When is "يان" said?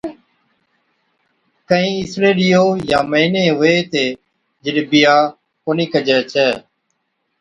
2.89-3.05